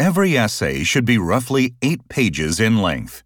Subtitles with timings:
[0.00, 3.22] Every essay should be roughly 8 pages in length.